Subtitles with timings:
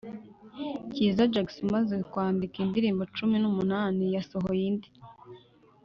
[0.93, 4.89] cyiza Jackson umaze kwandika indirimbo cumi n’umunani yasohoye indi